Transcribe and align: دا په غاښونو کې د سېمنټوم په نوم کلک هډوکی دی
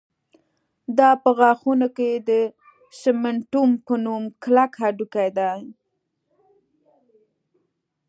دا 0.97 1.09
په 1.23 1.29
غاښونو 1.37 1.87
کې 1.97 2.09
د 2.29 2.31
سېمنټوم 3.01 3.69
په 3.85 3.93
نوم 4.03 4.23
کلک 4.43 4.71
هډوکی 4.81 5.29
دی 5.37 5.53